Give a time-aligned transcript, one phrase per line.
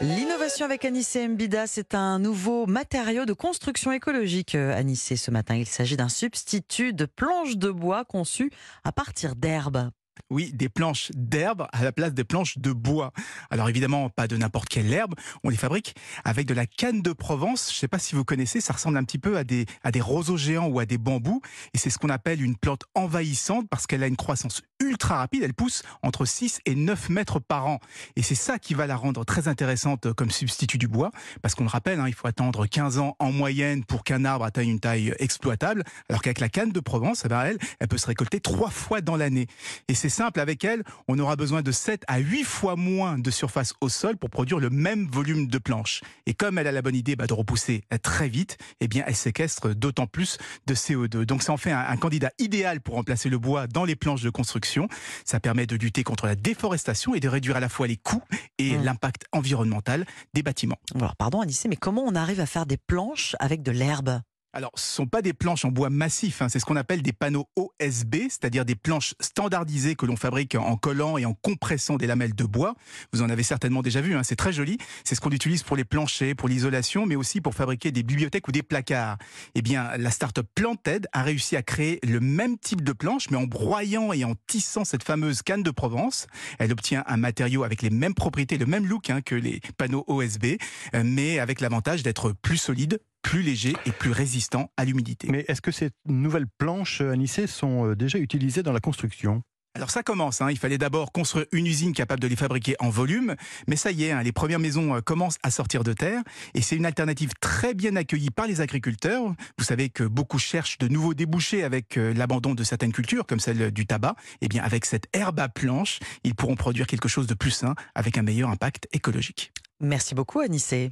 [0.00, 4.54] L'information avec Anissé Mbida, c'est un nouveau matériau de construction écologique.
[4.54, 8.52] euh, Anissé, ce matin, il s'agit d'un substitut de planches de bois conçu
[8.84, 9.90] à partir d'herbes.
[10.30, 13.12] Oui, des planches d'herbe à la place des planches de bois.
[13.50, 15.94] Alors évidemment, pas de n'importe quelle herbe, on les fabrique
[16.24, 17.70] avec de la canne de Provence.
[17.70, 19.90] Je ne sais pas si vous connaissez, ça ressemble un petit peu à des, à
[19.90, 21.40] des roseaux géants ou à des bambous.
[21.72, 25.42] Et c'est ce qu'on appelle une plante envahissante parce qu'elle a une croissance ultra rapide.
[25.42, 27.80] Elle pousse entre 6 et 9 mètres par an.
[28.16, 31.10] Et c'est ça qui va la rendre très intéressante comme substitut du bois.
[31.40, 34.44] Parce qu'on le rappelle, hein, il faut attendre 15 ans en moyenne pour qu'un arbre
[34.44, 35.84] atteigne une taille exploitable.
[36.10, 39.16] Alors qu'avec la canne de Provence, eh ben, elle, peut se récolter trois fois dans
[39.16, 39.46] l'année.
[39.88, 43.30] Et c'est simple, avec elle, on aura besoin de 7 à 8 fois moins de
[43.30, 46.02] surface au sol pour produire le même volume de planches.
[46.26, 49.14] Et comme elle a la bonne idée bah, de repousser très vite, eh bien, elle
[49.14, 51.24] séquestre d'autant plus de CO2.
[51.24, 54.22] Donc ça en fait un, un candidat idéal pour remplacer le bois dans les planches
[54.22, 54.88] de construction.
[55.24, 58.22] Ça permet de lutter contre la déforestation et de réduire à la fois les coûts
[58.58, 58.84] et Mmh.
[58.84, 60.78] l'impact environnemental des bâtiments.
[60.94, 64.20] Alors, pardon Anissé, mais comment on arrive à faire des planches avec de l'herbe?
[64.54, 67.12] Alors, ce sont pas des planches en bois massif, hein, c'est ce qu'on appelle des
[67.12, 72.06] panneaux OSB, c'est-à-dire des planches standardisées que l'on fabrique en collant et en compressant des
[72.06, 72.74] lamelles de bois.
[73.12, 74.78] Vous en avez certainement déjà vu, hein, c'est très joli.
[75.04, 78.48] C'est ce qu'on utilise pour les planchers, pour l'isolation, mais aussi pour fabriquer des bibliothèques
[78.48, 79.18] ou des placards.
[79.54, 83.36] Eh bien, la start-up Planted a réussi à créer le même type de planche, mais
[83.36, 86.26] en broyant et en tissant cette fameuse canne de Provence.
[86.58, 90.04] Elle obtient un matériau avec les mêmes propriétés, le même look hein, que les panneaux
[90.06, 90.56] OSB,
[90.94, 95.28] euh, mais avec l'avantage d'être plus solide, plus léger et plus résistant à l'humidité.
[95.30, 99.42] Mais est-ce que ces nouvelles planches anissées sont euh, déjà utilisées dans la construction?
[99.78, 100.50] Alors ça commence, hein.
[100.50, 103.36] il fallait d'abord construire une usine capable de les fabriquer en volume,
[103.68, 106.22] mais ça y est, hein, les premières maisons euh, commencent à sortir de terre,
[106.54, 109.22] et c'est une alternative très bien accueillie par les agriculteurs.
[109.56, 113.38] Vous savez que beaucoup cherchent de nouveaux débouchés avec euh, l'abandon de certaines cultures, comme
[113.38, 114.16] celle du tabac.
[114.40, 117.76] Eh bien, avec cette herbe à planche, ils pourront produire quelque chose de plus sain,
[117.94, 119.52] avec un meilleur impact écologique.
[119.80, 120.90] Merci beaucoup Anissé.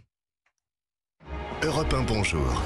[1.67, 2.63] Europe 1, bonjour.